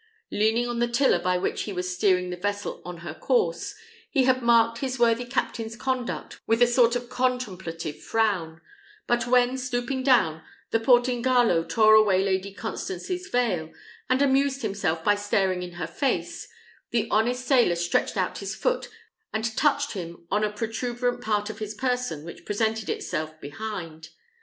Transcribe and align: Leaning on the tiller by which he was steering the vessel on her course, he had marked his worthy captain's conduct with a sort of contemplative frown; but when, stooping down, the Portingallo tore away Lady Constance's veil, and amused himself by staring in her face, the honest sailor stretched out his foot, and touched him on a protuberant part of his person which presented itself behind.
Leaning 0.31 0.67
on 0.67 0.79
the 0.79 0.87
tiller 0.87 1.19
by 1.19 1.37
which 1.37 1.61
he 1.61 1.71
was 1.71 1.93
steering 1.95 2.31
the 2.31 2.35
vessel 2.35 2.81
on 2.83 3.01
her 3.05 3.13
course, 3.13 3.75
he 4.09 4.23
had 4.23 4.41
marked 4.41 4.79
his 4.79 4.97
worthy 4.97 5.25
captain's 5.25 5.75
conduct 5.75 6.41
with 6.47 6.59
a 6.59 6.65
sort 6.65 6.95
of 6.95 7.07
contemplative 7.07 8.01
frown; 8.01 8.61
but 9.05 9.27
when, 9.27 9.59
stooping 9.59 10.01
down, 10.01 10.41
the 10.71 10.79
Portingallo 10.79 11.63
tore 11.69 11.93
away 11.93 12.23
Lady 12.23 12.51
Constance's 12.51 13.27
veil, 13.27 13.71
and 14.09 14.23
amused 14.23 14.63
himself 14.63 15.03
by 15.03 15.13
staring 15.13 15.61
in 15.61 15.73
her 15.73 15.85
face, 15.85 16.47
the 16.89 17.07
honest 17.11 17.45
sailor 17.45 17.75
stretched 17.75 18.17
out 18.17 18.39
his 18.39 18.55
foot, 18.55 18.89
and 19.31 19.55
touched 19.55 19.91
him 19.93 20.25
on 20.31 20.43
a 20.43 20.51
protuberant 20.51 21.21
part 21.21 21.47
of 21.51 21.59
his 21.59 21.75
person 21.75 22.25
which 22.25 22.43
presented 22.43 22.89
itself 22.89 23.39
behind. 23.39 24.09